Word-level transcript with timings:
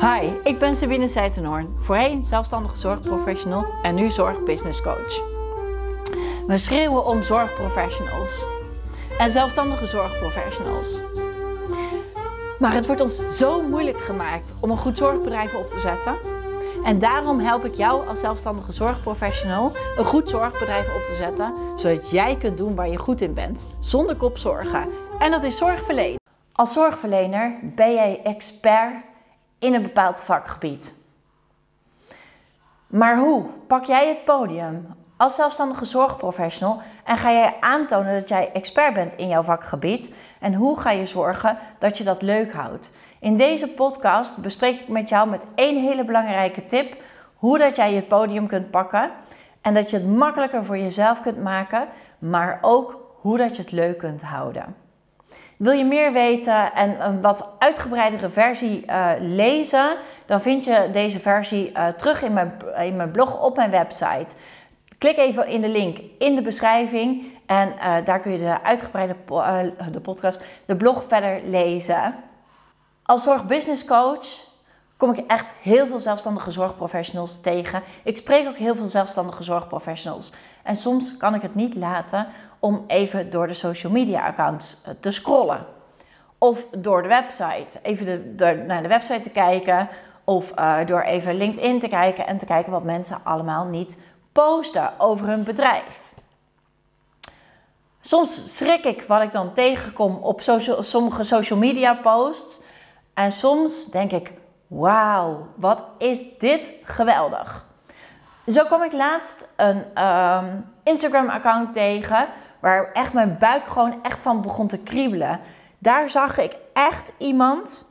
Hi, 0.00 0.30
ik 0.44 0.58
ben 0.58 0.76
Sabine 0.76 1.08
Seitenhoorn, 1.08 1.76
voorheen 1.80 2.24
zelfstandige 2.24 2.76
zorgprofessional 2.76 3.66
en 3.82 3.94
nu 3.94 4.10
zorgbusinesscoach. 4.10 5.22
We 6.46 6.58
schreeuwen 6.58 7.06
om 7.06 7.22
zorgprofessionals 7.22 8.44
en 9.18 9.30
zelfstandige 9.30 9.86
zorgprofessionals. 9.86 11.00
Maar 12.58 12.74
het 12.74 12.86
wordt 12.86 13.00
ons 13.00 13.28
zo 13.28 13.62
moeilijk 13.62 13.98
gemaakt 13.98 14.52
om 14.60 14.70
een 14.70 14.76
goed 14.76 14.98
zorgbedrijf 14.98 15.54
op 15.54 15.70
te 15.70 15.80
zetten. 15.80 16.16
En 16.84 16.98
daarom 16.98 17.40
help 17.40 17.64
ik 17.64 17.74
jou 17.74 18.08
als 18.08 18.20
zelfstandige 18.20 18.72
zorgprofessional 18.72 19.72
een 19.96 20.04
goed 20.04 20.28
zorgbedrijf 20.28 20.86
op 20.86 21.02
te 21.02 21.14
zetten, 21.14 21.54
zodat 21.76 22.10
jij 22.10 22.36
kunt 22.36 22.56
doen 22.56 22.74
waar 22.74 22.88
je 22.88 22.98
goed 22.98 23.20
in 23.20 23.34
bent, 23.34 23.66
zonder 23.80 24.16
kopzorgen. 24.16 24.88
En 25.18 25.30
dat 25.30 25.44
is 25.44 25.56
zorgverlenen. 25.56 26.18
Als 26.52 26.72
zorgverlener 26.72 27.58
ben 27.62 27.94
jij 27.94 28.20
expert 28.22 29.08
in 29.60 29.74
een 29.74 29.82
bepaald 29.82 30.20
vakgebied. 30.20 30.94
Maar 32.86 33.18
hoe 33.18 33.46
pak 33.66 33.84
jij 33.84 34.08
het 34.08 34.24
podium 34.24 34.86
als 35.16 35.34
zelfstandige 35.34 35.84
zorgprofessional 35.84 36.80
en 37.04 37.16
ga 37.16 37.32
jij 37.32 37.56
aantonen 37.60 38.14
dat 38.14 38.28
jij 38.28 38.52
expert 38.52 38.94
bent 38.94 39.14
in 39.14 39.28
jouw 39.28 39.42
vakgebied? 39.42 40.14
En 40.40 40.54
hoe 40.54 40.80
ga 40.80 40.90
je 40.90 41.06
zorgen 41.06 41.58
dat 41.78 41.98
je 41.98 42.04
dat 42.04 42.22
leuk 42.22 42.52
houdt? 42.52 42.92
In 43.20 43.36
deze 43.36 43.68
podcast 43.68 44.38
bespreek 44.38 44.80
ik 44.80 44.88
met 44.88 45.08
jou 45.08 45.28
met 45.28 45.44
één 45.54 45.76
hele 45.76 46.04
belangrijke 46.04 46.66
tip 46.66 47.02
hoe 47.34 47.58
dat 47.58 47.76
jij 47.76 47.94
je 47.94 48.02
podium 48.02 48.46
kunt 48.46 48.70
pakken 48.70 49.10
en 49.60 49.74
dat 49.74 49.90
je 49.90 49.96
het 49.96 50.06
makkelijker 50.06 50.64
voor 50.64 50.78
jezelf 50.78 51.20
kunt 51.20 51.42
maken, 51.42 51.88
maar 52.18 52.58
ook 52.60 52.98
hoe 53.20 53.38
dat 53.38 53.56
je 53.56 53.62
het 53.62 53.72
leuk 53.72 53.98
kunt 53.98 54.22
houden. 54.22 54.76
Wil 55.56 55.72
je 55.72 55.84
meer 55.84 56.12
weten 56.12 56.72
en 56.72 57.06
een 57.06 57.20
wat 57.20 57.48
uitgebreidere 57.58 58.30
versie 58.30 58.84
uh, 58.86 59.10
lezen, 59.18 59.96
dan 60.26 60.40
vind 60.40 60.64
je 60.64 60.88
deze 60.92 61.20
versie 61.20 61.70
uh, 61.72 61.88
terug 61.88 62.22
in 62.22 62.32
mijn, 62.32 62.58
in 62.78 62.96
mijn 62.96 63.10
blog 63.10 63.42
op 63.42 63.56
mijn 63.56 63.70
website. 63.70 64.36
Klik 64.98 65.16
even 65.16 65.46
in 65.46 65.60
de 65.60 65.68
link 65.68 65.98
in 66.18 66.34
de 66.34 66.42
beschrijving 66.42 67.24
en 67.46 67.68
uh, 67.68 67.96
daar 68.04 68.20
kun 68.20 68.32
je 68.32 68.38
de 68.38 68.62
uitgebreide 68.62 69.16
de 69.92 70.00
podcast, 70.00 70.42
de 70.66 70.76
blog 70.76 71.04
verder 71.08 71.40
lezen. 71.44 72.14
Als 73.02 73.22
zorgbusinesscoach 73.22 74.49
kom 75.00 75.12
ik 75.14 75.24
echt 75.26 75.54
heel 75.60 75.86
veel 75.86 75.98
zelfstandige 75.98 76.50
zorgprofessionals 76.50 77.40
tegen. 77.40 77.82
Ik 78.04 78.16
spreek 78.16 78.48
ook 78.48 78.56
heel 78.56 78.76
veel 78.76 78.88
zelfstandige 78.88 79.42
zorgprofessionals. 79.42 80.32
En 80.62 80.76
soms 80.76 81.16
kan 81.16 81.34
ik 81.34 81.42
het 81.42 81.54
niet 81.54 81.74
laten 81.74 82.26
om 82.58 82.84
even 82.86 83.30
door 83.30 83.46
de 83.46 83.54
social 83.54 83.92
media 83.92 84.26
accounts 84.26 84.80
eh, 84.84 84.94
te 85.00 85.10
scrollen. 85.10 85.66
Of 86.38 86.66
door 86.78 87.02
de 87.02 87.08
website, 87.08 87.78
even 87.82 88.36
de, 88.36 88.64
naar 88.66 88.82
de 88.82 88.88
website 88.88 89.20
te 89.20 89.30
kijken. 89.30 89.88
Of 90.24 90.52
uh, 90.58 90.76
door 90.86 91.02
even 91.02 91.36
LinkedIn 91.36 91.78
te 91.78 91.88
kijken 91.88 92.26
en 92.26 92.38
te 92.38 92.46
kijken 92.46 92.72
wat 92.72 92.84
mensen 92.84 93.20
allemaal 93.24 93.64
niet 93.64 93.98
posten 94.32 95.00
over 95.00 95.26
hun 95.26 95.44
bedrijf. 95.44 96.12
Soms 98.00 98.56
schrik 98.56 98.84
ik 98.84 99.02
wat 99.02 99.22
ik 99.22 99.32
dan 99.32 99.52
tegenkom 99.52 100.14
op 100.14 100.40
sommige 100.80 101.22
social 101.22 101.58
media 101.58 101.94
posts. 101.94 102.60
En 103.14 103.32
soms 103.32 103.84
denk 103.84 104.12
ik, 104.12 104.32
wauw, 104.70 105.46
wat 105.56 105.86
is 105.98 106.24
dit 106.38 106.72
geweldig. 106.82 107.66
Zo 108.46 108.64
kwam 108.64 108.82
ik 108.82 108.92
laatst 108.92 109.48
een 109.56 110.04
um, 110.04 110.72
Instagram-account 110.82 111.72
tegen 111.72 112.28
waar 112.60 112.92
echt 112.92 113.12
mijn 113.12 113.36
buik 113.38 113.68
gewoon 113.68 114.02
echt 114.02 114.20
van 114.20 114.42
begon 114.42 114.66
te 114.66 114.78
kriebelen. 114.78 115.40
Daar 115.78 116.10
zag 116.10 116.38
ik 116.38 116.56
echt 116.72 117.12
iemand 117.18 117.90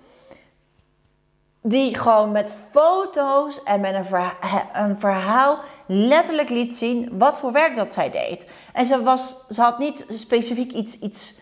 die 1.61 1.97
gewoon 1.97 2.31
met 2.31 2.53
foto's 2.71 3.63
en 3.63 3.81
met 3.81 3.95
een, 3.95 4.31
een 4.73 4.99
verhaal 4.99 5.59
letterlijk 5.85 6.49
liet 6.49 6.75
zien 6.75 7.17
wat 7.17 7.39
voor 7.39 7.51
werk 7.51 7.75
dat 7.75 7.93
zij 7.93 8.11
deed. 8.11 8.49
En 8.73 8.85
ze, 8.85 9.03
was, 9.03 9.47
ze 9.49 9.61
had 9.61 9.79
niet 9.79 10.05
specifiek 10.09 10.71
iets, 10.71 10.99
iets 10.99 11.39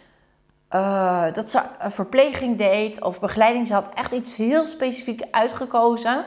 uh, 0.71 1.23
dat 1.33 1.49
ze 1.49 1.61
verpleging 1.79 2.57
deed 2.57 3.01
of 3.01 3.19
begeleiding. 3.19 3.67
Ze 3.67 3.73
had 3.73 3.93
echt 3.93 4.11
iets 4.11 4.35
heel 4.35 4.65
specifiek 4.65 5.21
uitgekozen. 5.31 6.25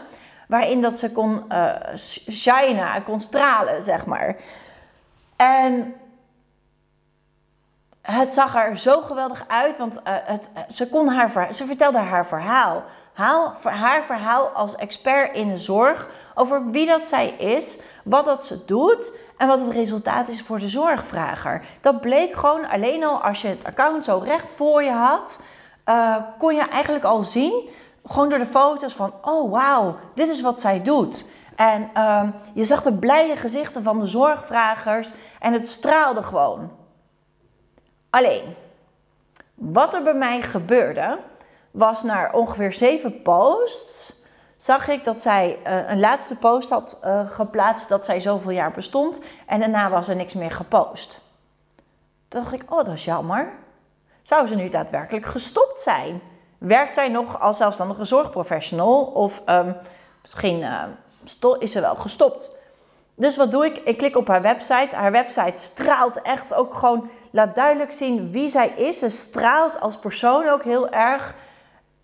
Waarin 0.48 0.80
dat 0.80 0.98
ze 0.98 1.12
kon 1.12 1.44
uh, 1.48 1.74
shinen, 2.30 3.04
kon 3.04 3.20
stralen, 3.20 3.82
zeg 3.82 4.06
maar. 4.06 4.36
En 5.36 5.94
het 8.02 8.32
zag 8.32 8.54
er 8.54 8.78
zo 8.78 9.00
geweldig 9.00 9.44
uit, 9.48 9.78
want 9.78 9.96
uh, 9.96 10.02
het, 10.04 10.50
ze, 10.68 10.88
kon 10.88 11.08
haar, 11.08 11.54
ze 11.54 11.66
vertelde 11.66 11.98
haar 11.98 12.26
verhaal. 12.26 12.84
Haar 13.62 14.04
verhaal 14.04 14.46
als 14.46 14.76
expert 14.76 15.36
in 15.36 15.48
de 15.48 15.58
zorg 15.58 16.08
over 16.34 16.70
wie 16.70 16.86
dat 16.86 17.08
zij 17.08 17.28
is, 17.28 17.78
wat 18.04 18.24
dat 18.24 18.44
ze 18.44 18.64
doet 18.64 19.16
en 19.36 19.48
wat 19.48 19.60
het 19.60 19.70
resultaat 19.70 20.28
is 20.28 20.42
voor 20.42 20.58
de 20.58 20.68
zorgvrager. 20.68 21.62
Dat 21.80 22.00
bleek 22.00 22.36
gewoon 22.36 22.68
alleen 22.68 23.04
al 23.04 23.22
als 23.22 23.42
je 23.42 23.48
het 23.48 23.64
account 23.64 24.04
zo 24.04 24.18
recht 24.18 24.52
voor 24.52 24.82
je 24.82 24.90
had, 24.90 25.42
uh, 25.86 26.16
kon 26.38 26.54
je 26.54 26.68
eigenlijk 26.68 27.04
al 27.04 27.22
zien, 27.22 27.68
gewoon 28.06 28.28
door 28.28 28.38
de 28.38 28.46
foto's 28.46 28.92
van, 28.92 29.14
oh 29.22 29.50
wauw, 29.50 29.96
dit 30.14 30.28
is 30.28 30.40
wat 30.40 30.60
zij 30.60 30.82
doet. 30.82 31.26
En 31.56 31.90
uh, 31.94 32.22
je 32.54 32.64
zag 32.64 32.82
de 32.82 32.94
blije 32.94 33.36
gezichten 33.36 33.82
van 33.82 33.98
de 33.98 34.06
zorgvragers 34.06 35.12
en 35.40 35.52
het 35.52 35.68
straalde 35.68 36.22
gewoon. 36.22 36.70
Alleen, 38.10 38.54
wat 39.54 39.94
er 39.94 40.02
bij 40.02 40.14
mij 40.14 40.42
gebeurde, 40.42 41.18
was 41.70 42.02
naar 42.02 42.32
ongeveer 42.32 42.72
zeven 42.72 43.22
posts 43.22 44.18
zag 44.56 44.88
ik 44.88 45.04
dat 45.04 45.22
zij 45.22 45.58
uh, 45.66 45.90
een 45.90 46.00
laatste 46.00 46.36
post 46.36 46.70
had 46.70 46.98
uh, 47.04 47.30
geplaatst 47.30 47.88
dat 47.88 48.04
zij 48.04 48.20
zoveel 48.20 48.50
jaar 48.50 48.70
bestond 48.70 49.20
en 49.46 49.60
daarna 49.60 49.90
was 49.90 50.08
er 50.08 50.16
niks 50.16 50.34
meer 50.34 50.50
gepost. 50.50 51.20
Toen 52.28 52.40
dacht 52.40 52.52
ik, 52.52 52.72
oh 52.72 52.84
dat 52.84 52.94
is 52.94 53.04
jammer. 53.04 53.52
Zou 54.22 54.46
ze 54.46 54.54
nu 54.54 54.68
daadwerkelijk 54.68 55.26
gestopt 55.26 55.80
zijn? 55.80 56.20
Werkt 56.58 56.94
zij 56.94 57.08
nog 57.08 57.40
als 57.40 57.56
zelfstandige 57.56 58.04
zorgprofessional 58.04 59.02
of 59.04 59.42
um, 59.46 59.76
misschien 60.22 60.60
uh, 60.60 60.82
is 61.58 61.72
ze 61.72 61.80
wel 61.80 61.96
gestopt? 61.96 62.50
Dus 63.14 63.36
wat 63.36 63.50
doe 63.50 63.64
ik? 63.64 63.76
Ik 63.76 63.98
klik 63.98 64.16
op 64.16 64.28
haar 64.28 64.42
website. 64.42 64.96
Haar 64.96 65.12
website 65.12 65.62
straalt 65.62 66.22
echt 66.22 66.54
ook 66.54 66.74
gewoon, 66.74 67.10
laat 67.30 67.54
duidelijk 67.54 67.92
zien 67.92 68.32
wie 68.32 68.48
zij 68.48 68.68
is. 68.68 68.98
Ze 68.98 69.08
straalt 69.08 69.80
als 69.80 69.96
persoon 69.96 70.48
ook 70.48 70.62
heel 70.62 70.88
erg. 70.88 71.34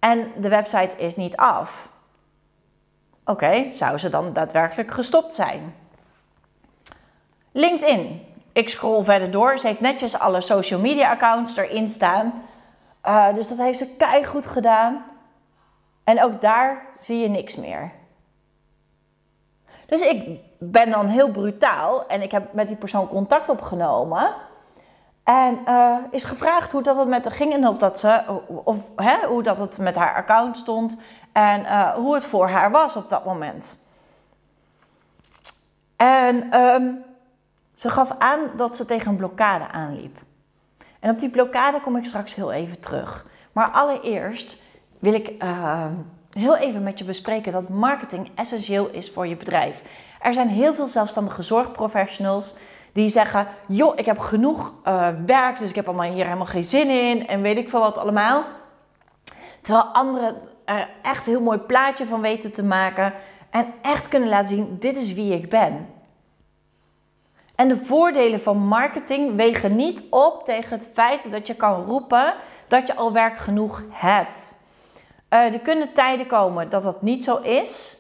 En 0.07 0.33
de 0.37 0.49
website 0.49 0.97
is 0.97 1.17
niet 1.17 1.37
af. 1.37 1.89
Oké, 3.21 3.31
okay, 3.31 3.73
zou 3.73 3.99
ze 3.99 4.09
dan 4.09 4.33
daadwerkelijk 4.33 4.91
gestopt 4.91 5.35
zijn? 5.35 5.75
LinkedIn. 7.53 8.23
Ik 8.53 8.69
scroll 8.69 9.05
verder 9.05 9.31
door. 9.31 9.59
Ze 9.59 9.67
heeft 9.67 9.81
netjes 9.81 10.19
alle 10.19 10.41
social 10.41 10.81
media 10.81 11.11
accounts 11.11 11.57
erin 11.57 11.89
staan. 11.89 12.43
Uh, 13.05 13.35
dus 13.35 13.49
dat 13.49 13.59
heeft 13.59 13.79
ze 13.79 13.97
keihard 13.97 14.47
gedaan. 14.47 15.05
En 16.05 16.23
ook 16.23 16.41
daar 16.41 16.87
zie 16.99 17.19
je 17.19 17.29
niks 17.29 17.57
meer. 17.57 17.93
Dus 19.87 20.01
ik 20.01 20.41
ben 20.59 20.91
dan 20.91 21.07
heel 21.07 21.31
brutaal 21.31 22.07
en 22.07 22.23
ik 22.23 22.31
heb 22.31 22.53
met 22.53 22.69
die 22.69 22.77
persoon 22.77 23.09
contact 23.09 23.49
opgenomen. 23.49 24.35
En 25.27 25.61
uh, 25.69 25.97
is 26.11 26.25
gevraagd 26.25 26.73
hoe 26.73 26.83
dat 26.83 26.97
het 26.97 27.09
met 27.09 27.25
haar 27.25 27.35
ging 27.35 27.53
en 27.53 27.67
of 27.67 27.79
dat 27.79 27.99
ze, 27.99 28.43
of, 28.65 28.91
hè, 28.97 29.27
hoe 29.27 29.43
dat 29.43 29.59
het 29.59 29.79
met 29.79 29.97
haar 29.97 30.15
account 30.15 30.59
stond 30.59 30.99
en 31.33 31.61
uh, 31.61 31.91
hoe 31.91 32.15
het 32.15 32.25
voor 32.25 32.49
haar 32.49 32.71
was 32.71 32.97
op 32.97 33.09
dat 33.09 33.25
moment. 33.25 33.79
En 35.97 36.61
um, 36.61 37.05
ze 37.75 37.91
gaf 37.91 38.11
aan 38.19 38.41
dat 38.57 38.77
ze 38.77 38.85
tegen 38.85 39.11
een 39.11 39.17
blokkade 39.17 39.69
aanliep. 39.69 40.19
En 41.01 41.11
op 41.11 41.19
die 41.19 41.31
blokkade 41.31 41.81
kom 41.81 41.97
ik 41.97 42.05
straks 42.05 42.35
heel 42.35 42.53
even 42.53 42.81
terug. 42.81 43.27
Maar 43.53 43.71
allereerst 43.71 44.63
wil 44.99 45.15
ik 45.15 45.43
uh, 45.43 45.87
heel 46.31 46.57
even 46.57 46.83
met 46.83 46.99
je 46.99 47.05
bespreken 47.05 47.53
dat 47.53 47.69
marketing 47.69 48.31
essentieel 48.35 48.89
is 48.89 49.11
voor 49.11 49.27
je 49.27 49.37
bedrijf. 49.37 49.83
Er 50.21 50.35
zijn 50.35 50.49
heel 50.49 50.75
veel 50.75 50.89
zelfstandige 50.89 51.43
zorgprofessionals 51.43 52.55
die 52.97 53.09
zeggen: 53.09 53.47
joh, 53.67 53.93
ik 53.97 54.07
heb 54.07 54.19
genoeg 54.19 54.75
uh, 54.85 55.09
werk, 55.27 55.59
dus 55.59 55.69
ik 55.69 55.75
heb 55.75 55.87
allemaal 55.87 56.13
hier 56.13 56.25
helemaal 56.25 56.47
geen 56.47 56.65
zin 56.65 56.91
in 56.91 57.27
en 57.27 57.43
weet 57.43 57.57
ik 57.57 57.69
veel 57.69 57.81
wat 57.81 57.99
allemaal. 57.99 58.45
Terwijl 59.61 59.85
anderen 59.85 60.37
er 60.65 60.89
echt 61.03 61.27
een 61.27 61.33
heel 61.33 61.43
mooi 61.43 61.59
plaatje 61.59 62.07
van 62.07 62.21
weten 62.21 62.53
te 62.53 62.63
maken 62.63 63.13
en 63.51 63.67
echt 63.83 64.09
kunnen 64.09 64.29
laten 64.29 64.49
zien: 64.49 64.77
dit 64.79 64.97
is 64.97 65.15
wie 65.15 65.35
ik 65.35 65.49
ben. 65.49 65.89
En 67.55 67.69
de 67.69 67.77
voordelen 67.77 68.41
van 68.41 68.59
marketing 68.59 69.37
wegen 69.37 69.77
niet 69.77 70.03
op 70.11 70.45
tegen 70.45 70.79
het 70.79 70.89
feit 70.93 71.31
dat 71.31 71.47
je 71.47 71.55
kan 71.55 71.85
roepen 71.85 72.35
dat 72.69 72.87
je 72.87 72.97
al 72.97 73.13
werk 73.13 73.37
genoeg 73.37 73.83
hebt. 73.91 74.65
Uh, 75.31 75.53
er 75.53 75.61
kunnen 75.61 75.93
tijden 75.93 76.27
komen 76.27 76.69
dat 76.69 76.83
dat 76.83 77.03
niet 77.03 77.25
zo 77.25 77.37
is. 77.37 77.99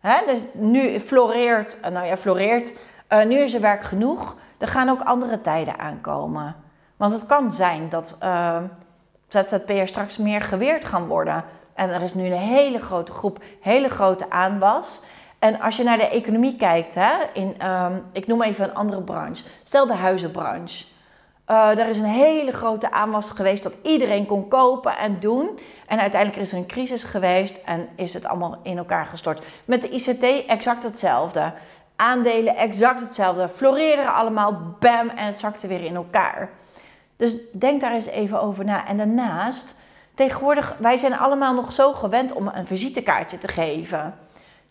Hè? 0.00 0.16
Dus 0.26 0.40
nu 0.52 1.00
floreert, 1.00 1.78
nou 1.90 2.06
ja, 2.06 2.16
floreert 2.16 2.72
uh, 3.10 3.24
nu 3.24 3.38
is 3.38 3.54
er 3.54 3.60
werk 3.60 3.82
genoeg. 3.82 4.36
Er 4.58 4.68
gaan 4.68 4.88
ook 4.88 5.00
andere 5.00 5.40
tijden 5.40 5.78
aankomen. 5.78 6.56
Want 6.96 7.12
het 7.12 7.26
kan 7.26 7.52
zijn 7.52 7.88
dat 7.88 8.18
uh, 8.22 8.56
ZZP'ers 9.28 9.90
straks 9.90 10.16
meer 10.18 10.40
geweerd 10.40 10.84
gaan 10.84 11.06
worden. 11.06 11.44
En 11.74 11.90
er 11.90 12.02
is 12.02 12.14
nu 12.14 12.26
een 12.26 12.32
hele 12.32 12.78
grote 12.78 13.12
groep, 13.12 13.42
hele 13.60 13.88
grote 13.88 14.30
aanwas. 14.30 15.02
En 15.38 15.60
als 15.60 15.76
je 15.76 15.84
naar 15.84 15.98
de 15.98 16.08
economie 16.08 16.56
kijkt, 16.56 16.94
hè, 16.94 17.12
in, 17.32 17.54
ehm, 17.58 17.98
ik 18.12 18.26
noem 18.26 18.42
even 18.42 18.64
een 18.64 18.74
andere 18.74 19.02
branche. 19.02 19.44
Stel 19.64 19.86
de 19.86 19.94
huizenbranche. 19.94 20.84
Uh, 21.50 21.78
er 21.78 21.88
is 21.88 21.98
een 21.98 22.04
hele 22.04 22.52
grote 22.52 22.90
aanwas 22.90 23.30
geweest 23.30 23.62
dat 23.62 23.78
iedereen 23.82 24.26
kon 24.26 24.48
kopen 24.48 24.96
en 24.96 25.20
doen. 25.20 25.58
En 25.86 26.00
uiteindelijk 26.00 26.42
is 26.42 26.52
er 26.52 26.58
een 26.58 26.66
crisis 26.66 27.04
geweest 27.04 27.56
en 27.64 27.88
is 27.96 28.14
het 28.14 28.24
allemaal 28.24 28.58
in 28.62 28.78
elkaar 28.78 29.06
gestort. 29.06 29.42
Met 29.64 29.82
de 29.82 29.88
ICT 29.88 30.46
exact 30.46 30.82
hetzelfde. 30.82 31.52
Aandelen 32.00 32.56
exact 32.56 33.00
hetzelfde. 33.00 33.48
Floreerden 33.56 34.14
allemaal, 34.14 34.76
bam, 34.78 35.08
en 35.08 35.26
het 35.26 35.38
zakte 35.38 35.66
weer 35.66 35.84
in 35.84 35.94
elkaar. 35.94 36.50
Dus 37.16 37.38
denk 37.52 37.80
daar 37.80 37.92
eens 37.92 38.06
even 38.06 38.40
over 38.40 38.64
na. 38.64 38.86
En 38.86 38.96
daarnaast, 38.96 39.76
tegenwoordig, 40.14 40.76
wij 40.78 40.96
zijn 40.96 41.18
allemaal 41.18 41.54
nog 41.54 41.72
zo 41.72 41.92
gewend 41.92 42.32
om 42.32 42.50
een 42.52 42.66
visitekaartje 42.66 43.38
te 43.38 43.48
geven. 43.48 44.18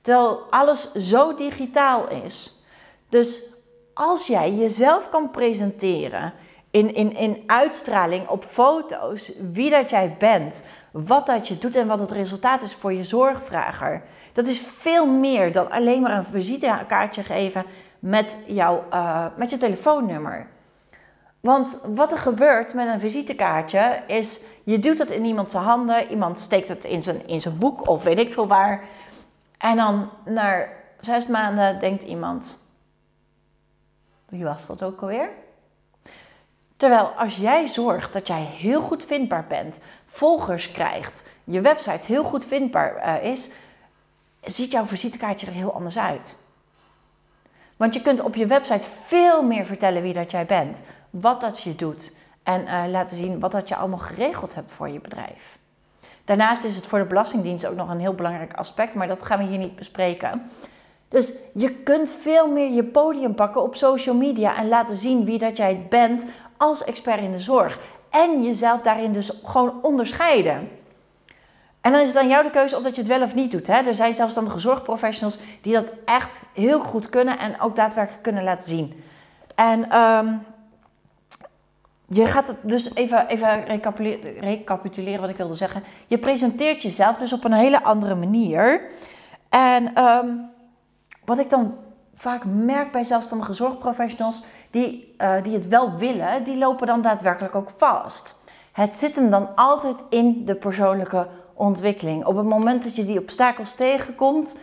Terwijl 0.01 0.45
alles 0.49 0.93
zo 0.93 1.35
digitaal 1.35 2.07
is. 2.07 2.63
Dus 3.09 3.43
als 3.93 4.27
jij 4.27 4.53
jezelf 4.53 5.09
kan 5.09 5.31
presenteren 5.31 6.33
in, 6.71 6.93
in, 6.93 7.15
in 7.15 7.43
uitstraling 7.45 8.27
op 8.27 8.43
foto's, 8.43 9.31
wie 9.53 9.69
dat 9.69 9.89
jij 9.89 10.15
bent, 10.19 10.63
wat 10.91 11.25
dat 11.25 11.47
je 11.47 11.57
doet 11.57 11.75
en 11.75 11.87
wat 11.87 11.99
het 11.99 12.11
resultaat 12.11 12.61
is 12.61 12.75
voor 12.75 12.93
je 12.93 13.03
zorgvrager. 13.03 14.01
Dat 14.33 14.47
is 14.47 14.61
veel 14.61 15.07
meer 15.07 15.51
dan 15.51 15.71
alleen 15.71 16.01
maar 16.01 16.17
een 16.17 16.25
visitekaartje 16.25 17.23
geven 17.23 17.65
met, 17.99 18.37
jouw, 18.47 18.85
uh, 18.93 19.25
met 19.35 19.49
je 19.49 19.57
telefoonnummer. 19.57 20.47
Want 21.39 21.81
wat 21.95 22.11
er 22.11 22.17
gebeurt 22.17 22.73
met 22.73 22.87
een 22.87 22.99
visitekaartje 22.99 24.03
is, 24.07 24.39
je 24.63 24.79
duwt 24.79 24.97
het 24.97 25.11
in 25.11 25.25
iemands 25.25 25.53
handen, 25.53 26.09
iemand 26.09 26.39
steekt 26.39 26.67
het 26.67 26.83
in 26.83 27.01
zijn, 27.01 27.27
in 27.27 27.41
zijn 27.41 27.57
boek 27.57 27.87
of 27.87 28.03
weet 28.03 28.19
ik 28.19 28.33
veel 28.33 28.47
waar. 28.47 28.83
En 29.57 29.75
dan 29.75 30.09
na 30.25 30.65
zes 30.99 31.27
maanden 31.27 31.79
denkt 31.79 32.03
iemand, 32.03 32.59
wie 34.29 34.43
was 34.43 34.65
dat 34.65 34.83
ook 34.83 35.01
alweer? 35.01 35.29
Terwijl 36.79 37.05
als 37.05 37.35
jij 37.35 37.67
zorgt 37.67 38.13
dat 38.13 38.27
jij 38.27 38.41
heel 38.41 38.81
goed 38.81 39.05
vindbaar 39.05 39.45
bent, 39.47 39.79
volgers 40.05 40.71
krijgt, 40.71 41.25
je 41.43 41.61
website 41.61 42.07
heel 42.07 42.23
goed 42.23 42.45
vindbaar 42.45 43.21
uh, 43.23 43.31
is, 43.31 43.49
ziet 44.43 44.71
jouw 44.71 44.85
visitekaartje 44.85 45.47
er 45.47 45.53
heel 45.53 45.73
anders 45.73 45.97
uit. 45.97 46.37
Want 47.77 47.93
je 47.93 48.01
kunt 48.01 48.21
op 48.21 48.35
je 48.35 48.45
website 48.45 48.87
veel 49.05 49.43
meer 49.43 49.65
vertellen 49.65 50.01
wie 50.01 50.13
dat 50.13 50.31
jij 50.31 50.45
bent, 50.45 50.83
wat 51.09 51.41
dat 51.41 51.61
je 51.61 51.75
doet 51.75 52.15
en 52.43 52.61
uh, 52.61 52.83
laten 52.87 53.17
zien 53.17 53.39
wat 53.39 53.51
dat 53.51 53.69
je 53.69 53.75
allemaal 53.75 53.99
geregeld 53.99 54.55
hebt 54.55 54.71
voor 54.71 54.89
je 54.89 54.99
bedrijf. 54.99 55.57
Daarnaast 56.23 56.63
is 56.63 56.75
het 56.75 56.87
voor 56.87 56.99
de 56.99 57.05
Belastingdienst 57.05 57.65
ook 57.65 57.75
nog 57.75 57.89
een 57.89 57.99
heel 57.99 58.15
belangrijk 58.15 58.53
aspect, 58.53 58.95
maar 58.95 59.07
dat 59.07 59.23
gaan 59.23 59.37
we 59.37 59.43
hier 59.43 59.57
niet 59.57 59.75
bespreken. 59.75 60.49
Dus 61.09 61.33
je 61.53 61.73
kunt 61.73 62.11
veel 62.11 62.47
meer 62.47 62.71
je 62.71 62.83
podium 62.83 63.35
pakken 63.35 63.63
op 63.63 63.75
social 63.75 64.15
media 64.15 64.57
en 64.57 64.67
laten 64.67 64.95
zien 64.95 65.25
wie 65.25 65.37
dat 65.37 65.57
jij 65.57 65.85
bent 65.89 66.25
als 66.59 66.83
expert 66.83 67.21
in 67.21 67.31
de 67.31 67.39
zorg. 67.39 67.79
En 68.09 68.43
jezelf 68.43 68.81
daarin 68.81 69.11
dus 69.11 69.31
gewoon 69.43 69.79
onderscheiden. 69.81 70.69
En 71.81 71.91
dan 71.91 72.01
is 72.01 72.07
het 72.07 72.17
aan 72.17 72.27
jou 72.27 72.43
de 72.43 72.49
keuze 72.49 72.77
of 72.77 72.83
dat 72.83 72.95
je 72.95 73.01
het 73.01 73.09
wel 73.09 73.21
of 73.21 73.35
niet 73.35 73.51
doet. 73.51 73.67
Hè? 73.67 73.73
Er 73.73 73.93
zijn 73.93 74.13
zelfstandige 74.13 74.59
zorgprofessionals 74.59 75.37
die 75.61 75.73
dat 75.73 75.93
echt 76.05 76.41
heel 76.53 76.79
goed 76.79 77.09
kunnen 77.09 77.39
en 77.39 77.59
ook 77.61 77.75
daadwerkelijk 77.75 78.23
kunnen 78.23 78.43
laten 78.43 78.67
zien. 78.67 79.03
En 79.55 79.97
um, 79.97 80.45
je 82.05 82.27
gaat 82.27 82.53
dus 82.61 82.95
even, 82.95 83.27
even 83.27 83.65
recapituleren 84.39 85.21
wat 85.21 85.29
ik 85.29 85.37
wilde 85.37 85.55
zeggen. 85.55 85.83
Je 86.07 86.17
presenteert 86.17 86.81
jezelf 86.81 87.17
dus 87.17 87.33
op 87.33 87.43
een 87.43 87.53
hele 87.53 87.83
andere 87.83 88.15
manier. 88.15 88.81
En 89.49 90.03
um, 90.03 90.49
wat 91.25 91.39
ik 91.39 91.49
dan 91.49 91.77
vaak 92.15 92.45
merk 92.45 92.91
bij 92.91 93.03
zelfstandige 93.03 93.53
zorgprofessionals 93.53 94.43
die, 94.69 95.15
uh, 95.17 95.43
die 95.43 95.53
het 95.53 95.67
wel 95.67 95.97
willen, 95.97 96.43
die 96.43 96.57
lopen 96.57 96.87
dan 96.87 97.01
daadwerkelijk 97.01 97.55
ook 97.55 97.69
vast. 97.77 98.35
Het 98.71 98.97
zit 98.97 99.15
hem 99.15 99.29
dan 99.29 99.55
altijd 99.55 99.95
in 100.09 100.45
de 100.45 100.55
persoonlijke 100.55 101.27
ontwikkeling. 101.53 102.25
Op 102.25 102.35
het 102.35 102.45
moment 102.45 102.83
dat 102.83 102.95
je 102.95 103.05
die 103.05 103.19
obstakels 103.19 103.73
tegenkomt 103.73 104.57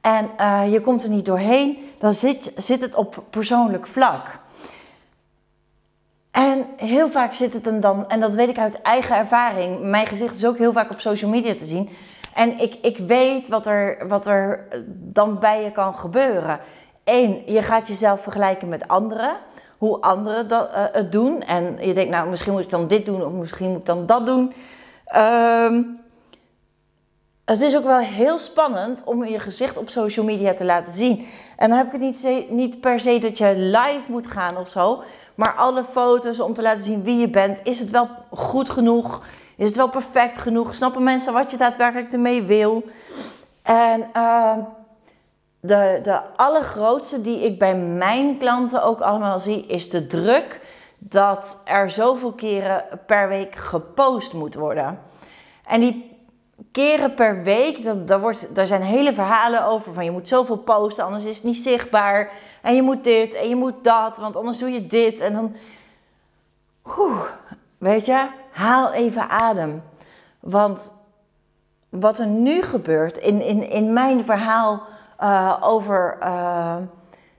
en 0.00 0.30
uh, 0.40 0.72
je 0.72 0.80
komt 0.80 1.02
er 1.02 1.08
niet 1.08 1.26
doorheen, 1.26 1.78
dan 1.98 2.14
zit, 2.14 2.52
zit 2.56 2.80
het 2.80 2.94
op 2.94 3.22
persoonlijk 3.30 3.86
vlak. 3.86 4.40
En 6.30 6.66
heel 6.76 7.08
vaak 7.08 7.34
zit 7.34 7.52
het 7.52 7.64
hem 7.64 7.80
dan, 7.80 8.08
en 8.08 8.20
dat 8.20 8.34
weet 8.34 8.48
ik 8.48 8.58
uit 8.58 8.82
eigen 8.82 9.16
ervaring, 9.16 9.80
mijn 9.80 10.06
gezicht 10.06 10.34
is 10.34 10.46
ook 10.46 10.58
heel 10.58 10.72
vaak 10.72 10.90
op 10.90 11.00
social 11.00 11.30
media 11.30 11.54
te 11.54 11.64
zien. 11.64 11.88
En 12.34 12.58
ik, 12.58 12.74
ik 12.82 12.96
weet 12.96 13.48
wat 13.48 13.66
er, 13.66 14.08
wat 14.08 14.26
er 14.26 14.68
dan 14.88 15.38
bij 15.38 15.62
je 15.62 15.70
kan 15.70 15.94
gebeuren. 15.94 16.60
Eén, 17.04 17.42
je 17.46 17.62
gaat 17.62 17.88
jezelf 17.88 18.22
vergelijken 18.22 18.68
met 18.68 18.88
anderen. 18.88 19.36
Hoe 19.78 20.00
anderen 20.00 20.48
dat, 20.48 20.68
uh, 20.70 20.84
het 20.92 21.12
doen. 21.12 21.42
En 21.42 21.76
je 21.80 21.94
denkt, 21.94 22.10
nou, 22.10 22.28
misschien 22.28 22.52
moet 22.52 22.62
ik 22.62 22.70
dan 22.70 22.86
dit 22.86 23.06
doen 23.06 23.24
of 23.24 23.32
misschien 23.32 23.68
moet 23.68 23.78
ik 23.78 23.86
dan 23.86 24.06
dat 24.06 24.26
doen. 24.26 24.52
Um, 25.16 26.00
het 27.44 27.60
is 27.60 27.76
ook 27.76 27.84
wel 27.84 27.98
heel 27.98 28.38
spannend 28.38 29.02
om 29.04 29.24
je 29.24 29.40
gezicht 29.40 29.76
op 29.76 29.88
social 29.88 30.24
media 30.24 30.54
te 30.54 30.64
laten 30.64 30.92
zien. 30.92 31.26
En 31.56 31.68
dan 31.68 31.78
heb 31.78 31.86
ik 31.86 31.92
het 31.92 32.00
niet, 32.00 32.50
niet 32.50 32.80
per 32.80 33.00
se 33.00 33.18
dat 33.18 33.38
je 33.38 33.54
live 33.56 34.02
moet 34.08 34.26
gaan 34.26 34.56
of 34.56 34.68
zo. 34.68 35.02
Maar 35.34 35.54
alle 35.54 35.84
foto's 35.84 36.40
om 36.40 36.54
te 36.54 36.62
laten 36.62 36.82
zien 36.82 37.02
wie 37.02 37.16
je 37.16 37.30
bent. 37.30 37.60
Is 37.62 37.80
het 37.80 37.90
wel 37.90 38.08
goed 38.30 38.70
genoeg? 38.70 39.24
Is 39.56 39.66
het 39.66 39.76
wel 39.76 39.88
perfect 39.88 40.38
genoeg? 40.38 40.74
Snappen 40.74 41.02
mensen 41.02 41.32
wat 41.32 41.50
je 41.50 41.56
daadwerkelijk 41.56 42.12
ermee 42.12 42.42
wil? 42.42 42.84
En 43.62 44.10
uh, 44.16 44.56
de, 45.64 45.98
de 46.02 46.20
allergrootste 46.36 47.20
die 47.20 47.44
ik 47.44 47.58
bij 47.58 47.76
mijn 47.76 48.38
klanten 48.38 48.82
ook 48.82 49.00
allemaal 49.00 49.40
zie, 49.40 49.66
is 49.66 49.90
de 49.90 50.06
druk 50.06 50.60
dat 50.98 51.62
er 51.64 51.90
zoveel 51.90 52.32
keren 52.32 52.84
per 53.06 53.28
week 53.28 53.54
gepost 53.54 54.32
moet 54.32 54.54
worden. 54.54 55.00
En 55.66 55.80
die 55.80 56.16
keren 56.72 57.14
per 57.14 57.42
week, 57.42 57.84
dat, 57.84 58.08
daar, 58.08 58.20
wordt, 58.20 58.54
daar 58.54 58.66
zijn 58.66 58.82
hele 58.82 59.12
verhalen 59.12 59.66
over 59.66 59.94
van 59.94 60.04
je 60.04 60.10
moet 60.10 60.28
zoveel 60.28 60.56
posten, 60.56 61.04
anders 61.04 61.24
is 61.24 61.36
het 61.36 61.44
niet 61.44 61.56
zichtbaar. 61.56 62.30
En 62.62 62.74
je 62.74 62.82
moet 62.82 63.04
dit 63.04 63.34
en 63.34 63.48
je 63.48 63.56
moet 63.56 63.84
dat, 63.84 64.16
want 64.16 64.36
anders 64.36 64.58
doe 64.58 64.70
je 64.70 64.86
dit. 64.86 65.20
En 65.20 65.32
dan, 65.32 65.54
weet 67.78 68.06
je, 68.06 68.26
haal 68.50 68.92
even 68.92 69.28
adem. 69.28 69.82
Want 70.40 70.92
wat 71.88 72.18
er 72.18 72.26
nu 72.26 72.62
gebeurt 72.62 73.16
in, 73.16 73.40
in, 73.40 73.70
in 73.70 73.92
mijn 73.92 74.24
verhaal 74.24 74.82
uh, 75.20 75.56
over 75.60 76.18
uh, 76.22 76.76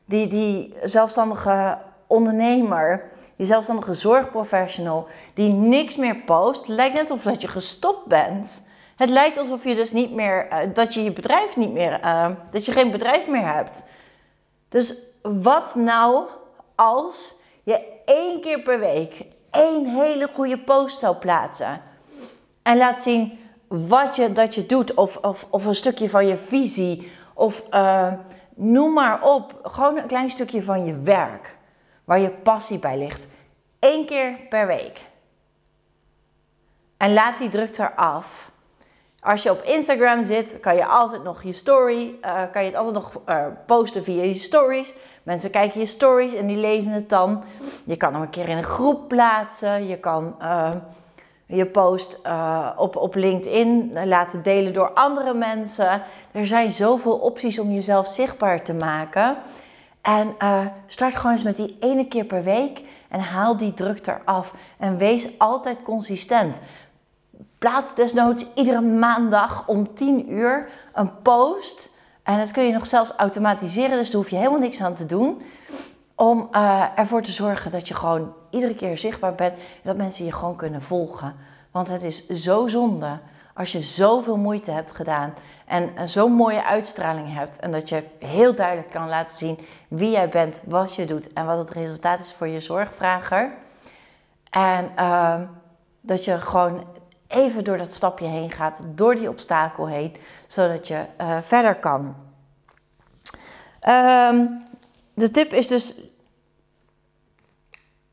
die, 0.06 0.28
die 0.28 0.74
zelfstandige 0.84 1.78
ondernemer, 2.08 3.04
die 3.36 3.46
zelfstandige 3.46 3.94
zorgprofessional, 3.94 5.08
die 5.34 5.54
niks 5.54 5.96
meer 5.96 6.16
post, 6.16 6.68
lijkt 6.68 6.94
net 6.94 7.10
alsof 7.10 7.24
dat 7.24 7.42
je 7.42 7.48
gestopt 7.48 8.06
bent. 8.06 8.68
Het 8.96 9.10
lijkt 9.10 9.38
alsof 9.38 9.64
je 9.64 9.76
dus 9.76 9.92
niet 9.92 10.12
meer, 10.12 10.48
uh, 10.52 10.74
dat 10.74 10.94
je 10.94 11.04
je 11.04 11.12
bedrijf 11.12 11.58
niet 11.58 11.74
meer, 11.74 12.00
dat 12.52 12.66
je 12.66 12.72
geen 12.72 12.92
bedrijf 12.92 13.28
meer 13.28 13.54
hebt. 13.54 13.86
Dus 14.70 14.96
wat 15.22 15.76
nou 15.76 16.26
als 16.76 17.36
je 17.64 17.82
één 18.06 18.42
keer 18.42 18.62
per 18.62 18.80
week 18.80 19.26
één 19.54 19.86
hele 19.86 20.30
goede 20.34 20.58
post 20.58 21.00
zou 21.00 21.16
plaatsen 21.16 21.82
en 22.64 22.78
laat 22.78 23.02
zien 23.02 23.40
wat 23.68 24.16
je, 24.16 24.32
dat 24.32 24.56
je 24.56 24.66
doet 24.66 24.94
of, 24.94 25.18
of, 25.18 25.48
of 25.50 25.66
een 25.66 25.76
stukje 25.76 26.10
van 26.10 26.28
je 26.28 26.38
visie 26.38 27.12
of 27.34 27.64
uh, 27.72 28.14
noem 28.56 28.94
maar 28.94 29.24
op. 29.24 29.60
Gewoon 29.64 29.98
een 29.98 30.08
klein 30.08 30.30
stukje 30.30 30.64
van 30.64 30.86
je 30.86 31.00
werk. 31.00 31.56
Waar 32.04 32.20
je 32.20 32.30
passie 32.30 32.80
bij 32.80 32.98
ligt. 32.98 33.28
Eén 33.80 34.06
keer 34.06 34.36
per 34.50 34.68
week. 34.68 35.06
En 36.98 37.14
laat 37.14 37.38
die 37.38 37.50
druk 37.50 37.78
eraf. 37.78 38.52
Als 39.20 39.44
je 39.44 39.52
op 39.52 39.62
Instagram 39.62 40.24
zit, 40.24 40.60
kan 40.60 40.76
je 40.76 40.86
altijd 40.86 41.24
nog 41.24 41.44
je 41.44 41.54
story, 41.54 42.16
uh, 42.22 42.42
kan 42.52 42.64
je 42.64 42.68
het 42.68 42.78
altijd 42.78 42.94
nog 42.94 43.22
uh, 43.26 43.46
posten 43.66 44.04
via 44.04 44.24
je 44.24 44.40
stories. 44.40 44.96
Mensen 45.24 45.52
kijken 45.52 45.80
je 45.80 45.86
stories 45.86 46.34
en 46.34 46.48
die 46.48 46.58
lezen 46.58 46.92
het 46.92 47.10
dan. 47.10 47.44
Je 47.84 47.98
kan 47.98 48.14
hem 48.14 48.22
een 48.22 48.30
keer 48.30 48.50
in 48.50 48.58
een 48.58 48.64
groep 48.64 49.08
plaatsen. 49.08 49.88
Je 49.88 50.00
kan 50.00 50.36
je 51.46 51.66
post 51.66 52.20
uh, 52.26 52.70
op, 52.78 52.96
op 52.96 53.16
LinkedIn 53.16 53.98
laten 54.08 54.44
delen 54.44 54.74
door 54.74 54.94
andere 54.94 55.34
mensen. 55.34 56.02
Er 56.32 56.48
zijn 56.48 56.72
zoveel 56.72 57.16
opties 57.16 57.60
om 57.60 57.72
jezelf 57.72 58.08
zichtbaar 58.08 58.64
te 58.64 58.74
maken. 58.74 59.38
En 60.02 60.36
uh, 60.40 60.66
start 60.88 61.16
gewoon 61.16 61.32
eens 61.32 61.44
met 61.44 61.56
die 61.56 61.78
ene 61.80 62.08
keer 62.08 62.26
per 62.26 62.44
week 62.44 62.84
en 63.10 63.20
haal 63.20 63.58
die 63.58 63.74
druk 63.74 64.08
eraf. 64.08 64.54
En 64.78 64.98
wees 64.98 65.40
altijd 65.40 65.82
consistent. 65.82 66.62
Plaats 67.58 67.96
desnoods 67.96 68.46
iedere 68.56 68.82
maandag 68.82 69.68
om 69.68 69.94
10 69.94 70.32
uur 70.32 70.70
een 70.94 71.22
post. 71.22 71.92
En 72.24 72.38
dat 72.38 72.52
kun 72.52 72.64
je 72.64 72.72
nog 72.72 72.88
zelfs 72.88 73.12
automatiseren, 73.12 73.98
dus 73.98 74.12
daar 74.12 74.22
hoef 74.22 74.30
je 74.30 74.36
helemaal 74.36 74.60
niks 74.60 74.82
aan 74.82 74.94
te 74.94 75.06
doen. 75.06 75.42
Om 76.16 76.50
uh, 76.52 76.86
ervoor 76.96 77.22
te 77.22 77.32
zorgen 77.32 77.72
dat 77.72 77.88
je 77.88 77.94
gewoon 77.94 78.34
iedere 78.50 78.76
keer 78.76 78.98
zichtbaar 78.98 79.36
bent. 79.36 79.54
Dat 79.84 79.98
mensen 79.98 80.26
je 80.26 80.32
gewoon 80.32 80.56
kunnen 80.56 80.82
volgen. 80.82 81.36
Want 81.72 81.88
het 81.88 82.04
is 82.04 82.28
zo 82.28 82.68
zonde 82.68 83.20
Als 83.54 83.72
je 83.72 83.82
zoveel 83.82 84.38
moeite 84.38 84.72
hebt 84.72 84.96
gedaan 84.96 85.34
en 85.66 86.10
zo'n 86.10 86.32
mooie 86.32 86.66
uitstraling 86.66 87.34
hebt. 87.34 87.60
En 87.60 87.72
dat 87.72 87.90
je 87.90 88.04
heel 88.20 88.56
duidelijk 88.56 88.90
kan 88.90 89.10
laten 89.10 89.38
zien 89.38 89.60
wie 89.88 90.12
jij 90.12 90.30
bent, 90.30 90.62
wat 90.66 90.96
je 90.96 91.06
doet 91.06 91.34
en 91.34 91.46
wat 91.46 91.58
het 91.58 91.70
resultaat 91.70 92.20
is 92.20 92.34
voor 92.34 92.48
je 92.48 92.60
zorgvrager. 92.60 93.52
En 94.50 94.92
ehm, 94.96 95.46
dat 96.02 96.26
je 96.26 96.40
gewoon 96.40 96.88
even 97.28 97.64
door 97.64 97.78
dat 97.78 97.94
stapje 97.94 98.28
heen 98.28 98.52
gaat, 98.52 98.82
door 98.86 99.16
die 99.16 99.30
obstakel 99.30 99.88
heen, 99.88 100.16
zodat 100.48 100.88
je 100.88 101.06
uh, 101.22 101.38
verder 101.42 101.76
kan. 101.76 102.16
Ehm, 103.80 104.46
de 105.14 105.32
tip 105.32 105.54
is 105.54 105.68
dus 105.68 105.96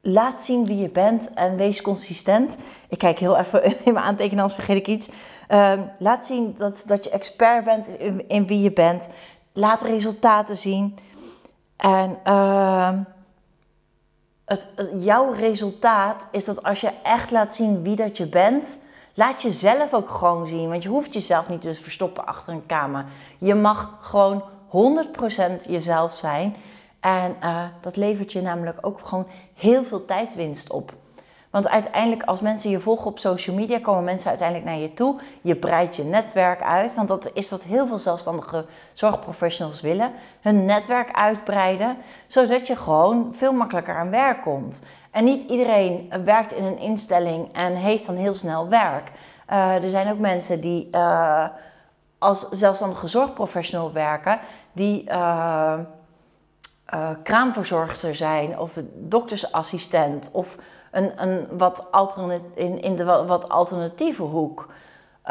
laat 0.00 0.40
zien 0.40 0.66
wie 0.66 0.78
je 0.78 0.90
bent 0.90 1.34
en 1.34 1.56
wees 1.56 1.82
consistent. 1.82 2.56
Ik 2.88 2.98
kijk 2.98 3.18
heel 3.18 3.36
even 3.36 3.64
in 3.86 3.92
mijn 3.92 4.04
aantekenen, 4.04 4.38
anders 4.38 4.54
vergeet 4.54 4.76
ik 4.76 4.86
iets. 4.86 5.10
Ehm, 5.48 5.80
laat 5.98 6.26
zien 6.26 6.54
dat, 6.58 6.82
dat 6.86 7.04
je 7.04 7.10
expert 7.10 7.64
bent 7.64 7.88
in, 7.88 8.28
in, 8.28 8.46
wie 8.46 8.60
je 8.60 8.72
bent. 8.72 9.08
Laat 9.52 9.82
resultaten 9.82 10.56
zien. 10.56 10.98
En 11.76 12.18
uh, 12.26 12.98
het, 14.44 14.68
jouw 14.94 15.32
resultaat 15.32 16.28
is 16.30 16.44
dat 16.44 16.62
als 16.62 16.80
je 16.80 16.92
echt 17.02 17.30
laat 17.30 17.54
zien 17.54 17.82
wie 17.82 17.96
dat 17.96 18.16
je 18.16 18.26
bent, 18.26 18.82
laat 19.14 19.42
jezelf 19.42 19.94
ook 19.94 20.08
gewoon 20.08 20.48
zien. 20.48 20.68
Want 20.68 20.82
je 20.82 20.88
hoeft 20.88 21.14
jezelf 21.14 21.48
niet 21.48 21.60
te 21.60 21.74
verstoppen 21.74 22.26
achter 22.26 22.52
een 22.52 22.66
kamer. 22.66 23.04
Je 23.38 23.54
mag 23.54 23.98
gewoon 24.00 24.44
100% 24.68 25.66
jezelf 25.68 26.14
zijn. 26.14 26.56
En 27.00 27.36
uh, 27.42 27.64
dat 27.80 27.96
levert 27.96 28.32
je 28.32 28.42
namelijk 28.42 28.78
ook 28.80 29.00
gewoon 29.02 29.26
heel 29.54 29.84
veel 29.84 30.04
tijdwinst 30.04 30.72
op. 30.72 30.92
Want 31.50 31.68
uiteindelijk, 31.68 32.22
als 32.22 32.40
mensen 32.40 32.70
je 32.70 32.80
volgen 32.80 33.06
op 33.06 33.18
social 33.18 33.56
media, 33.56 33.78
komen 33.78 34.04
mensen 34.04 34.28
uiteindelijk 34.28 34.68
naar 34.68 34.78
je 34.78 34.94
toe. 34.94 35.20
Je 35.40 35.56
breidt 35.56 35.96
je 35.96 36.04
netwerk 36.04 36.62
uit. 36.62 36.94
Want 36.94 37.08
dat 37.08 37.30
is 37.32 37.50
wat 37.50 37.62
heel 37.62 37.86
veel 37.86 37.98
zelfstandige 37.98 38.64
zorgprofessionals 38.92 39.80
willen: 39.80 40.12
hun 40.40 40.64
netwerk 40.64 41.12
uitbreiden. 41.12 41.96
Zodat 42.26 42.66
je 42.66 42.76
gewoon 42.76 43.34
veel 43.34 43.52
makkelijker 43.52 43.94
aan 43.94 44.10
werk 44.10 44.42
komt. 44.42 44.82
En 45.10 45.24
niet 45.24 45.50
iedereen 45.50 46.12
werkt 46.24 46.52
in 46.52 46.64
een 46.64 46.78
instelling 46.78 47.52
en 47.52 47.74
heeft 47.74 48.06
dan 48.06 48.16
heel 48.16 48.34
snel 48.34 48.68
werk. 48.68 49.10
Uh, 49.50 49.84
er 49.84 49.90
zijn 49.90 50.10
ook 50.10 50.18
mensen 50.18 50.60
die 50.60 50.88
uh, 50.92 51.46
als 52.18 52.48
zelfstandige 52.48 53.06
zorgprofessional 53.06 53.92
werken, 53.92 54.38
die. 54.72 55.04
Uh, 56.94 57.10
kraamverzorgster 57.22 58.14
zijn 58.14 58.58
of 58.58 58.78
doktersassistent 58.94 60.28
of 60.32 60.56
een, 60.90 61.22
een 61.22 61.58
wat 61.58 61.86
in, 62.54 62.80
in 62.80 62.96
de 62.96 63.04
wat 63.04 63.48
alternatieve 63.48 64.22
hoek. 64.22 64.68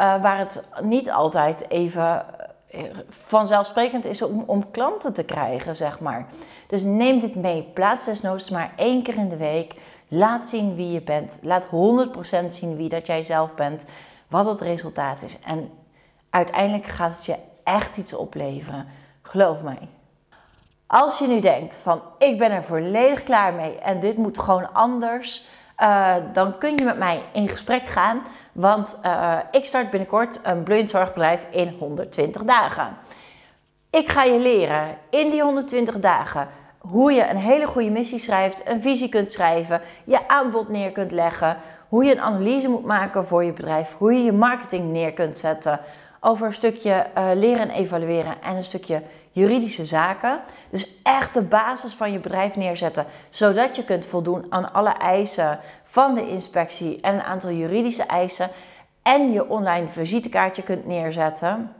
Uh, 0.00 0.22
waar 0.22 0.38
het 0.38 0.64
niet 0.82 1.10
altijd 1.10 1.70
even 1.70 2.24
eh, 2.70 2.84
vanzelfsprekend 3.08 4.04
is 4.04 4.22
om, 4.22 4.42
om 4.46 4.70
klanten 4.70 5.12
te 5.12 5.22
krijgen, 5.22 5.76
zeg 5.76 6.00
maar. 6.00 6.26
Dus 6.66 6.82
neem 6.82 7.20
dit 7.20 7.34
mee. 7.34 7.62
Plaats 7.62 8.04
desnoods 8.04 8.50
maar 8.50 8.72
één 8.76 9.02
keer 9.02 9.16
in 9.16 9.28
de 9.28 9.36
week. 9.36 9.74
Laat 10.08 10.48
zien 10.48 10.74
wie 10.74 10.92
je 10.92 11.02
bent. 11.02 11.38
Laat 11.42 11.66
100% 11.66 12.46
zien 12.48 12.76
wie 12.76 12.88
dat 12.88 13.06
jij 13.06 13.22
zelf 13.22 13.54
bent. 13.54 13.84
Wat 14.28 14.46
het 14.46 14.60
resultaat 14.60 15.22
is. 15.22 15.38
En 15.40 15.70
uiteindelijk 16.30 16.86
gaat 16.86 17.16
het 17.16 17.24
je 17.24 17.36
echt 17.64 17.96
iets 17.96 18.14
opleveren. 18.14 18.86
Geloof 19.22 19.62
mij. 19.62 19.88
Als 20.92 21.18
je 21.18 21.26
nu 21.26 21.40
denkt 21.40 21.76
van 21.76 22.02
ik 22.18 22.38
ben 22.38 22.50
er 22.50 22.62
volledig 22.62 23.22
klaar 23.22 23.54
mee 23.54 23.78
en 23.78 24.00
dit 24.00 24.16
moet 24.16 24.38
gewoon 24.38 24.72
anders, 24.72 25.44
uh, 25.78 26.14
dan 26.32 26.58
kun 26.58 26.76
je 26.76 26.84
met 26.84 26.98
mij 26.98 27.22
in 27.32 27.48
gesprek 27.48 27.86
gaan. 27.86 28.22
Want 28.52 28.98
uh, 29.04 29.38
ik 29.50 29.64
start 29.64 29.90
binnenkort 29.90 30.40
een 30.42 30.62
bloeiend 30.62 30.90
zorgbedrijf 30.90 31.46
in 31.50 31.76
120 31.78 32.44
dagen. 32.44 32.96
Ik 33.90 34.08
ga 34.08 34.22
je 34.22 34.38
leren 34.38 34.96
in 35.10 35.30
die 35.30 35.42
120 35.42 35.98
dagen 35.98 36.48
hoe 36.78 37.12
je 37.12 37.28
een 37.28 37.36
hele 37.36 37.66
goede 37.66 37.90
missie 37.90 38.18
schrijft, 38.18 38.68
een 38.68 38.80
visie 38.80 39.08
kunt 39.08 39.32
schrijven, 39.32 39.80
je 40.04 40.28
aanbod 40.28 40.68
neer 40.68 40.92
kunt 40.92 41.12
leggen, 41.12 41.56
hoe 41.88 42.04
je 42.04 42.12
een 42.12 42.20
analyse 42.20 42.68
moet 42.68 42.84
maken 42.84 43.26
voor 43.26 43.44
je 43.44 43.52
bedrijf, 43.52 43.94
hoe 43.98 44.12
je 44.12 44.22
je 44.22 44.32
marketing 44.32 44.92
neer 44.92 45.12
kunt 45.12 45.38
zetten, 45.38 45.80
over 46.20 46.46
een 46.46 46.54
stukje 46.54 47.06
uh, 47.18 47.30
leren 47.34 47.68
en 47.68 47.70
evalueren 47.70 48.42
en 48.42 48.56
een 48.56 48.64
stukje 48.64 49.02
juridische 49.30 49.84
zaken. 49.84 50.40
Dus 50.70 51.00
echt 51.02 51.34
de 51.34 51.42
basis 51.42 51.94
van 51.94 52.12
je 52.12 52.18
bedrijf 52.18 52.56
neerzetten, 52.56 53.06
zodat 53.28 53.76
je 53.76 53.84
kunt 53.84 54.06
voldoen 54.06 54.46
aan 54.48 54.72
alle 54.72 54.92
eisen 54.92 55.58
van 55.82 56.14
de 56.14 56.28
inspectie 56.28 57.00
en 57.00 57.14
een 57.14 57.22
aantal 57.22 57.50
juridische 57.50 58.02
eisen. 58.02 58.50
En 59.02 59.32
je 59.32 59.48
online 59.48 59.88
visitekaartje 59.88 60.62
kunt 60.62 60.86
neerzetten. 60.86 61.74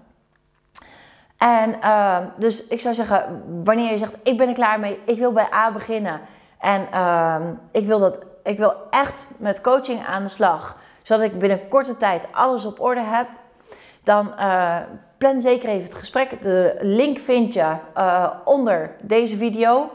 En 1.38 1.76
uh, 1.85 2.18
dus 2.37 2.66
ik 2.66 2.80
zou 2.80 2.94
zeggen, 2.94 3.42
wanneer 3.64 3.90
je 3.90 3.99
zegt, 3.99 4.16
ik 4.23 4.37
ben 4.37 4.49
er 4.49 4.54
klaar 4.54 4.80
mee, 4.80 5.00
ik 5.06 5.18
wil 5.18 5.32
bij 5.32 5.52
A 5.52 5.73
beginnen. 5.73 6.20
En 6.59 6.88
uh, 6.94 7.37
ik, 7.70 7.87
wil 7.87 7.99
dat, 7.99 8.25
ik 8.42 8.59
wil 8.59 8.75
echt 8.90 9.26
met 9.37 9.61
coaching 9.61 10.06
aan 10.06 10.23
de 10.23 10.28
slag, 10.28 10.76
zodat 11.02 11.25
ik 11.25 11.38
binnen 11.38 11.68
korte 11.68 11.97
tijd 11.97 12.26
alles 12.32 12.64
op 12.64 12.80
orde 12.80 13.02
heb 13.02 13.28
dan 14.02 14.33
uh, 14.38 14.76
plan 15.19 15.40
zeker 15.40 15.69
even 15.69 15.85
het 15.85 15.95
gesprek. 15.95 16.42
De 16.42 16.76
link 16.80 17.19
vind 17.19 17.52
je 17.52 17.75
uh, 17.97 18.30
onder 18.45 18.97
deze 19.02 19.37
video. 19.37 19.90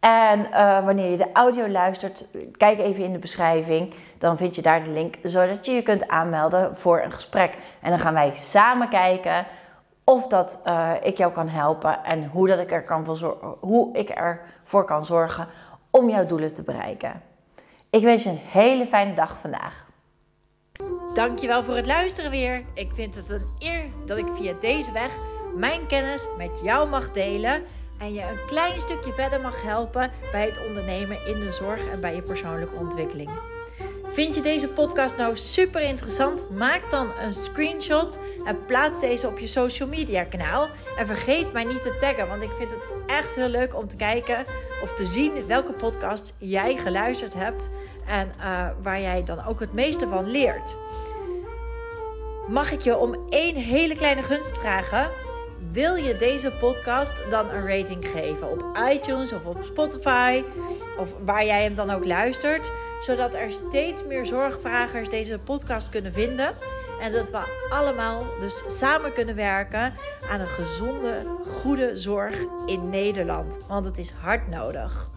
En 0.00 0.46
uh, 0.50 0.84
wanneer 0.84 1.10
je 1.10 1.16
de 1.16 1.32
audio 1.32 1.68
luistert, 1.68 2.26
kijk 2.56 2.78
even 2.78 3.04
in 3.04 3.12
de 3.12 3.18
beschrijving. 3.18 3.94
Dan 4.18 4.36
vind 4.36 4.54
je 4.54 4.62
daar 4.62 4.84
de 4.84 4.90
link, 4.90 5.14
zodat 5.22 5.66
je 5.66 5.72
je 5.72 5.82
kunt 5.82 6.08
aanmelden 6.08 6.76
voor 6.76 7.00
een 7.00 7.12
gesprek. 7.12 7.54
En 7.80 7.90
dan 7.90 7.98
gaan 7.98 8.14
wij 8.14 8.34
samen 8.34 8.88
kijken 8.88 9.46
of 10.04 10.26
dat 10.26 10.60
ik 11.02 11.16
jou 11.16 11.32
kan 11.32 11.48
helpen 11.48 12.04
en 12.04 12.26
hoe, 12.26 12.46
dat 12.46 12.58
ik 12.58 12.72
er 12.72 12.82
kan 12.82 13.04
voor 13.04 13.56
hoe 13.60 13.96
ik 13.96 14.08
ervoor 14.08 14.84
kan 14.84 15.04
zorgen 15.04 15.48
om 15.90 16.08
jouw 16.08 16.24
doelen 16.24 16.54
te 16.54 16.62
bereiken. 16.62 17.22
Ik 17.90 18.02
wens 18.02 18.22
je 18.22 18.30
een 18.30 18.40
hele 18.50 18.86
fijne 18.86 19.14
dag 19.14 19.36
vandaag. 19.40 19.86
Dankjewel 21.14 21.64
voor 21.64 21.76
het 21.76 21.86
luisteren 21.86 22.30
weer. 22.30 22.64
Ik 22.72 22.90
vind 22.94 23.14
het 23.14 23.30
een 23.30 23.46
eer 23.58 23.84
dat 24.06 24.18
ik 24.18 24.26
via 24.32 24.52
deze 24.60 24.92
weg 24.92 25.10
mijn 25.56 25.86
kennis 25.86 26.28
met 26.36 26.60
jou 26.62 26.88
mag 26.88 27.10
delen 27.10 27.62
en 27.98 28.12
je 28.12 28.20
een 28.20 28.46
klein 28.46 28.80
stukje 28.80 29.12
verder 29.12 29.40
mag 29.40 29.62
helpen 29.62 30.10
bij 30.32 30.46
het 30.46 30.66
ondernemen 30.66 31.26
in 31.26 31.40
de 31.40 31.52
zorg 31.52 31.88
en 31.90 32.00
bij 32.00 32.14
je 32.14 32.22
persoonlijke 32.22 32.74
ontwikkeling. 32.74 33.30
Vind 34.14 34.34
je 34.34 34.42
deze 34.42 34.68
podcast 34.68 35.16
nou 35.16 35.36
super 35.36 35.82
interessant? 35.82 36.50
Maak 36.50 36.90
dan 36.90 37.10
een 37.20 37.32
screenshot 37.32 38.18
en 38.44 38.64
plaats 38.64 39.00
deze 39.00 39.26
op 39.26 39.38
je 39.38 39.46
social 39.46 39.88
media 39.88 40.24
kanaal. 40.24 40.68
En 40.98 41.06
vergeet 41.06 41.52
mij 41.52 41.64
niet 41.64 41.82
te 41.82 41.96
taggen, 42.00 42.28
want 42.28 42.42
ik 42.42 42.50
vind 42.58 42.70
het 42.70 42.86
echt 43.06 43.34
heel 43.34 43.48
leuk 43.48 43.76
om 43.76 43.88
te 43.88 43.96
kijken 43.96 44.44
of 44.82 44.94
te 44.94 45.04
zien 45.04 45.46
welke 45.46 45.72
podcasts 45.72 46.32
jij 46.38 46.76
geluisterd 46.76 47.34
hebt 47.34 47.70
en 48.06 48.32
uh, 48.38 48.68
waar 48.82 49.00
jij 49.00 49.24
dan 49.24 49.44
ook 49.44 49.60
het 49.60 49.72
meeste 49.72 50.08
van 50.08 50.30
leert. 50.30 50.76
Mag 52.48 52.72
ik 52.72 52.80
je 52.80 52.96
om 52.96 53.16
één 53.28 53.56
hele 53.56 53.94
kleine 53.94 54.22
gunst 54.22 54.58
vragen? 54.58 55.10
Wil 55.72 55.94
je 55.94 56.16
deze 56.16 56.50
podcast 56.50 57.14
dan 57.30 57.50
een 57.50 57.66
rating 57.66 58.08
geven 58.08 58.50
op 58.50 58.78
iTunes 58.92 59.32
of 59.32 59.44
op 59.44 59.58
Spotify 59.64 60.42
of 60.98 61.14
waar 61.24 61.44
jij 61.44 61.62
hem 61.62 61.74
dan 61.74 61.90
ook 61.90 62.04
luistert, 62.04 62.72
zodat 63.04 63.34
er 63.34 63.52
steeds 63.52 64.04
meer 64.04 64.26
zorgvragers 64.26 65.08
deze 65.08 65.38
podcast 65.38 65.88
kunnen 65.88 66.12
vinden 66.12 66.54
en 67.00 67.12
dat 67.12 67.30
we 67.30 67.66
allemaal 67.68 68.24
dus 68.40 68.62
samen 68.66 69.12
kunnen 69.12 69.34
werken 69.34 69.94
aan 70.30 70.40
een 70.40 70.46
gezonde, 70.46 71.26
goede 71.46 71.96
zorg 71.96 72.36
in 72.66 72.90
Nederland, 72.90 73.58
want 73.68 73.84
het 73.84 73.98
is 73.98 74.10
hard 74.10 74.48
nodig. 74.48 75.12